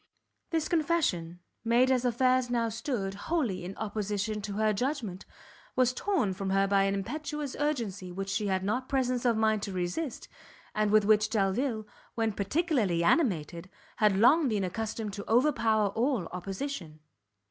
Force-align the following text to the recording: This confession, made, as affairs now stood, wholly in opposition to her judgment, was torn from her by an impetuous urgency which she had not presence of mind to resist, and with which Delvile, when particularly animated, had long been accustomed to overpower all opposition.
This 0.49 0.67
confession, 0.67 1.41
made, 1.63 1.91
as 1.91 2.03
affairs 2.05 2.49
now 2.49 2.69
stood, 2.69 3.13
wholly 3.13 3.63
in 3.63 3.77
opposition 3.77 4.41
to 4.41 4.53
her 4.53 4.73
judgment, 4.73 5.25
was 5.75 5.93
torn 5.93 6.33
from 6.33 6.49
her 6.49 6.65
by 6.67 6.85
an 6.85 6.95
impetuous 6.95 7.55
urgency 7.59 8.11
which 8.11 8.29
she 8.29 8.47
had 8.47 8.63
not 8.63 8.89
presence 8.89 9.25
of 9.25 9.37
mind 9.37 9.61
to 9.61 9.71
resist, 9.71 10.27
and 10.73 10.89
with 10.89 11.05
which 11.05 11.29
Delvile, 11.29 11.85
when 12.15 12.31
particularly 12.31 13.03
animated, 13.03 13.69
had 13.97 14.17
long 14.17 14.47
been 14.47 14.63
accustomed 14.63 15.13
to 15.13 15.31
overpower 15.31 15.89
all 15.89 16.25
opposition. 16.31 17.01